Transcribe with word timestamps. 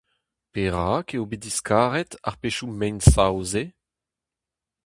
Perak 0.53 1.07
eo 1.15 1.23
bet 1.29 1.41
diskaret 1.45 2.11
ar 2.27 2.35
pezhioù 2.41 2.69
mein-sav-se? 2.79 3.63